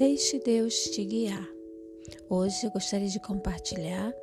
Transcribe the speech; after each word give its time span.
Deixe 0.00 0.38
Deus 0.38 0.84
te 0.84 1.04
guiar. 1.04 1.46
Hoje 2.30 2.64
eu 2.64 2.70
gostaria 2.70 3.08
de 3.08 3.20
compartilhar 3.20 4.14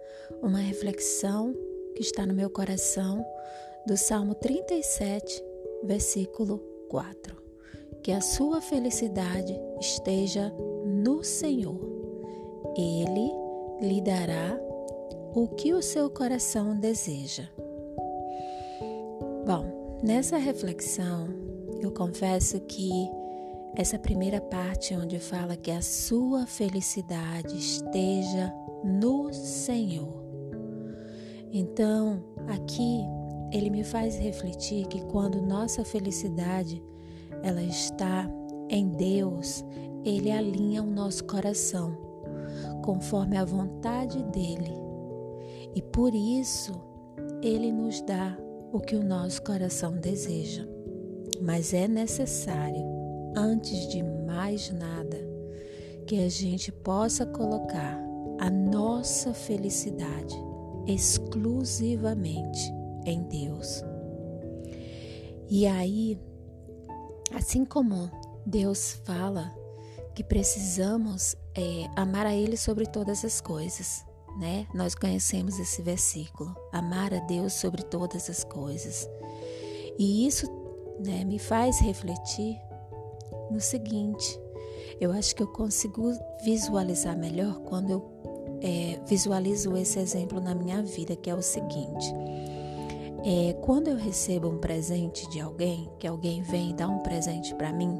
uma 0.42 0.58
reflexão 0.58 1.54
que 1.96 2.02
está 2.02 2.26
no 2.26 2.34
meu 2.34 2.50
coração 2.50 3.24
do 3.86 3.96
Salmo 3.96 4.34
37, 4.34 5.40
versículo 5.84 6.58
4. 6.90 7.38
Que 8.02 8.12
a 8.12 8.22
sua 8.22 8.60
felicidade 8.60 9.56
esteja 9.80 10.52
no 10.84 11.24
Senhor. 11.24 11.80
Ele 12.76 13.32
lhe 13.80 14.02
dará 14.02 14.60
o 15.36 15.48
que 15.48 15.76
o 15.76 15.84
seu 15.84 16.10
coração 16.10 16.76
deseja. 16.76 17.48
Bom, 19.46 20.00
nessa 20.02 20.38
reflexão, 20.38 21.28
eu 21.80 21.92
confesso 21.92 22.60
que 22.62 22.90
essa 23.78 24.00
primeira 24.00 24.42
parte 24.42 24.96
onde 24.96 25.20
fala 25.20 25.56
que 25.56 25.70
a 25.70 25.84
sua 25.84 26.48
felicidade 26.48 27.56
esteja 27.56 28.52
no 28.84 29.32
Senhor. 29.32 30.26
Então, 31.54 32.24
aqui 32.48 33.02
ele 33.54 33.70
me 33.70 33.84
faz 33.84 34.18
refletir 34.18 34.88
que 34.88 35.06
quando 35.06 35.44
nossa 35.44 35.86
felicidade 35.86 36.84
ela 37.44 37.62
está 37.62 38.28
em 38.68 38.90
Deus, 38.90 39.64
ele 40.04 40.32
alinha 40.32 40.82
o 40.82 40.90
nosso 40.90 41.24
coração 41.26 41.96
conforme 42.84 43.38
a 43.38 43.46
vontade 43.46 44.24
dele. 44.24 44.74
E 45.76 45.84
por 45.84 46.16
isso 46.16 46.74
ele 47.44 47.72
nos 47.72 48.02
dá 48.02 48.36
o 48.74 48.80
que 48.80 48.96
o 48.96 49.04
nosso 49.04 49.44
coração 49.44 49.96
deseja. 50.00 50.68
Mas 51.40 51.76
é 51.76 51.88
necessário 51.88 52.97
antes 53.38 53.88
de 53.88 54.02
mais 54.02 54.72
nada, 54.72 55.18
que 56.08 56.24
a 56.24 56.30
gente 56.30 56.72
possa 56.72 57.24
colocar 57.24 58.00
a 58.40 58.50
nossa 58.50 59.32
felicidade 59.34 60.36
exclusivamente 60.88 62.74
em 63.06 63.22
Deus. 63.24 63.84
E 65.50 65.68
aí, 65.68 66.20
assim 67.34 67.64
como 67.64 68.10
Deus 68.46 68.94
fala 69.06 69.54
que 70.16 70.24
precisamos 70.24 71.36
é, 71.56 71.86
amar 71.96 72.26
a 72.26 72.34
Ele 72.34 72.58
sobre 72.58 72.88
todas 72.88 73.24
as 73.24 73.40
coisas, 73.40 74.04
né? 74.40 74.66
Nós 74.74 74.96
conhecemos 74.96 75.60
esse 75.60 75.82
versículo, 75.84 76.56
amar 76.72 77.14
a 77.14 77.20
Deus 77.20 77.54
sobre 77.54 77.84
todas 77.84 78.30
as 78.30 78.44
coisas. 78.44 79.08
E 79.98 80.26
isso 80.26 80.48
né, 81.00 81.24
me 81.24 81.38
faz 81.38 81.80
refletir 81.80 82.58
no 83.52 83.60
seguinte: 83.60 84.40
eu 85.00 85.12
acho 85.12 85.36
que 85.36 85.44
eu 85.44 85.48
consigo 85.48 86.12
visualizar 86.44 87.18
melhor 87.18 87.60
quando 87.62 87.92
eu 87.92 88.18
é, 88.62 89.00
visualizo 89.06 89.76
esse 89.76 90.00
exemplo 90.00 90.40
na 90.40 90.56
minha 90.56 90.82
vida, 90.82 91.16
que 91.16 91.30
é 91.30 91.36
o 91.36 91.42
seguinte. 91.42 92.14
É, 93.24 93.54
quando 93.62 93.90
eu 93.90 93.98
recebo 93.98 94.48
um 94.48 94.58
presente 94.58 95.30
de 95.30 95.40
alguém, 95.40 95.90
que 96.00 96.08
alguém 96.08 96.42
vem 96.42 96.76
dar 96.76 96.88
um 96.88 97.00
presente 97.00 97.54
para 97.56 97.74
mim, 97.74 98.00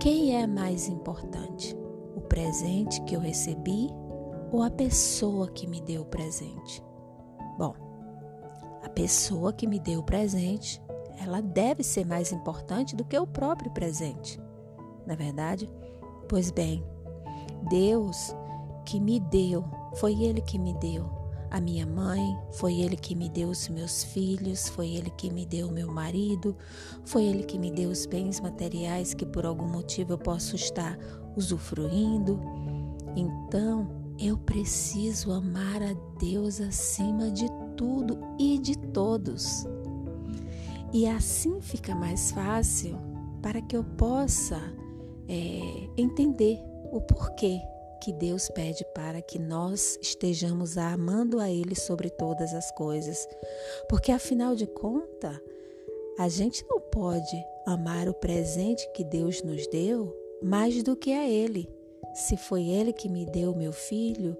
quem 0.00 0.36
é 0.40 0.46
mais 0.46 0.88
importante? 0.88 1.76
O 2.16 2.20
presente 2.20 3.00
que 3.02 3.14
eu 3.14 3.20
recebi 3.20 3.88
ou 4.50 4.62
a 4.62 4.70
pessoa 4.70 5.48
que 5.50 5.66
me 5.66 5.80
deu 5.80 6.02
o 6.02 6.06
presente? 6.06 6.82
Bom, 7.58 7.74
a 8.82 8.88
pessoa 8.88 9.52
que 9.52 9.66
me 9.66 9.78
deu 9.78 10.00
o 10.00 10.04
presente 10.04 10.82
ela 11.22 11.40
deve 11.40 11.82
ser 11.82 12.04
mais 12.04 12.32
importante 12.32 12.96
do 12.96 13.04
que 13.04 13.16
o 13.16 13.26
próprio 13.26 13.70
presente. 13.70 14.40
Na 15.06 15.14
é 15.14 15.16
verdade? 15.16 15.68
Pois 16.28 16.50
bem, 16.50 16.84
Deus 17.68 18.34
que 18.84 18.98
me 19.00 19.20
deu, 19.20 19.64
foi 19.96 20.22
Ele 20.22 20.40
que 20.40 20.58
me 20.58 20.74
deu 20.74 21.22
a 21.50 21.60
minha 21.60 21.86
mãe, 21.86 22.38
foi 22.52 22.80
Ele 22.80 22.96
que 22.96 23.14
me 23.14 23.28
deu 23.28 23.50
os 23.50 23.68
meus 23.68 24.02
filhos, 24.04 24.68
foi 24.68 24.88
Ele 24.88 25.10
que 25.10 25.30
me 25.30 25.44
deu 25.44 25.68
o 25.68 25.72
meu 25.72 25.92
marido, 25.92 26.56
foi 27.04 27.24
Ele 27.24 27.42
que 27.42 27.58
me 27.58 27.70
deu 27.70 27.90
os 27.90 28.06
bens 28.06 28.40
materiais 28.40 29.12
que 29.12 29.26
por 29.26 29.44
algum 29.44 29.68
motivo 29.68 30.14
eu 30.14 30.18
posso 30.18 30.56
estar 30.56 30.98
usufruindo. 31.36 32.40
Então, 33.14 33.86
eu 34.18 34.38
preciso 34.38 35.32
amar 35.32 35.82
a 35.82 35.92
Deus 36.18 36.60
acima 36.60 37.30
de 37.30 37.46
tudo 37.76 38.18
e 38.38 38.58
de 38.58 38.78
todos. 38.78 39.66
E 40.92 41.06
assim 41.06 41.60
fica 41.60 41.94
mais 41.94 42.30
fácil 42.30 42.98
para 43.42 43.60
que 43.60 43.76
eu 43.76 43.84
possa 43.84 44.58
é, 45.32 45.88
entender 45.96 46.62
o 46.92 47.00
porquê 47.00 47.58
que 48.02 48.12
Deus 48.12 48.50
pede 48.50 48.84
para 48.94 49.22
que 49.22 49.38
nós 49.38 49.98
estejamos 50.02 50.76
amando 50.76 51.40
a 51.40 51.50
Ele 51.50 51.74
sobre 51.74 52.10
todas 52.10 52.52
as 52.52 52.70
coisas. 52.72 53.26
Porque 53.88 54.12
afinal 54.12 54.54
de 54.54 54.66
contas, 54.66 55.40
a 56.18 56.28
gente 56.28 56.64
não 56.68 56.80
pode 56.80 57.42
amar 57.64 58.08
o 58.08 58.14
presente 58.14 58.86
que 58.92 59.04
Deus 59.04 59.42
nos 59.42 59.66
deu 59.68 60.14
mais 60.42 60.82
do 60.82 60.94
que 60.94 61.12
a 61.12 61.26
Ele. 61.26 61.68
Se 62.12 62.36
foi 62.36 62.68
Ele 62.68 62.92
que 62.92 63.08
me 63.08 63.24
deu 63.24 63.54
meu 63.54 63.72
filho, 63.72 64.36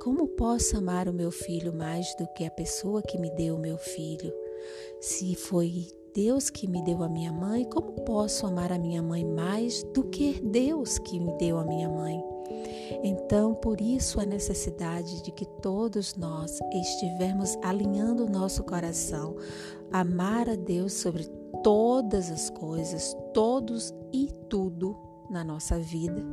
como 0.00 0.28
posso 0.28 0.78
amar 0.78 1.08
o 1.08 1.12
meu 1.12 1.30
filho 1.30 1.74
mais 1.74 2.14
do 2.14 2.26
que 2.28 2.44
a 2.44 2.50
pessoa 2.50 3.02
que 3.02 3.18
me 3.18 3.28
deu 3.30 3.56
o 3.56 3.60
meu 3.60 3.76
filho? 3.76 4.32
Se 5.00 5.34
foi 5.34 5.88
Deus 6.16 6.48
que 6.48 6.66
me 6.66 6.82
deu 6.82 7.02
a 7.02 7.10
minha 7.10 7.30
mãe, 7.30 7.62
como 7.66 7.92
posso 7.92 8.46
amar 8.46 8.72
a 8.72 8.78
minha 8.78 9.02
mãe 9.02 9.22
mais 9.22 9.82
do 9.94 10.02
que 10.04 10.40
Deus 10.40 10.98
que 10.98 11.20
me 11.20 11.36
deu 11.36 11.58
a 11.58 11.64
minha 11.64 11.90
mãe? 11.90 12.24
Então, 13.04 13.54
por 13.54 13.82
isso 13.82 14.18
a 14.18 14.24
necessidade 14.24 15.22
de 15.22 15.30
que 15.30 15.44
todos 15.60 16.14
nós 16.14 16.58
estivermos 16.72 17.54
alinhando 17.62 18.24
o 18.24 18.30
nosso 18.30 18.64
coração, 18.64 19.36
amar 19.92 20.48
a 20.48 20.54
Deus 20.54 20.94
sobre 20.94 21.26
todas 21.62 22.30
as 22.30 22.48
coisas, 22.48 23.14
todos 23.34 23.92
e 24.10 24.30
tudo 24.48 24.96
na 25.28 25.44
nossa 25.44 25.78
vida. 25.78 26.24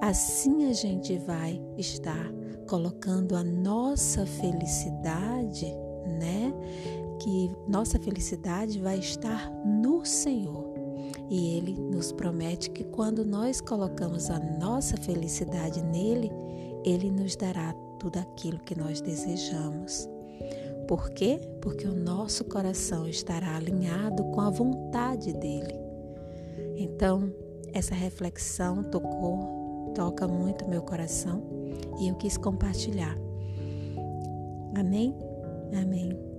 Assim 0.00 0.68
a 0.68 0.72
gente 0.72 1.18
vai 1.18 1.62
estar 1.78 2.32
colocando 2.68 3.36
a 3.36 3.44
nossa 3.44 4.26
felicidade, 4.26 5.66
né? 6.18 6.52
Que 7.24 7.50
nossa 7.66 7.98
felicidade 7.98 8.78
vai 8.78 8.98
estar 8.98 9.50
no 9.64 10.04
Senhor. 10.04 10.74
E 11.30 11.56
Ele 11.56 11.72
nos 11.72 12.12
promete 12.12 12.68
que 12.68 12.84
quando 12.84 13.24
nós 13.24 13.62
colocamos 13.62 14.28
a 14.28 14.38
nossa 14.38 14.94
felicidade 14.98 15.82
nele, 15.82 16.30
Ele 16.84 17.10
nos 17.10 17.34
dará 17.34 17.72
tudo 17.98 18.18
aquilo 18.18 18.58
que 18.58 18.78
nós 18.78 19.00
desejamos. 19.00 20.06
Por 20.86 21.08
quê? 21.10 21.40
Porque 21.62 21.86
o 21.86 21.94
nosso 21.94 22.44
coração 22.44 23.08
estará 23.08 23.56
alinhado 23.56 24.22
com 24.24 24.42
a 24.42 24.50
vontade 24.50 25.32
dele. 25.32 25.74
Então, 26.76 27.32
essa 27.72 27.94
reflexão 27.94 28.84
tocou, 28.84 29.92
toca 29.94 30.28
muito 30.28 30.68
meu 30.68 30.82
coração 30.82 31.42
e 31.98 32.08
eu 32.08 32.16
quis 32.16 32.36
compartilhar. 32.36 33.16
Amém? 34.74 35.16
Amém. 35.72 36.33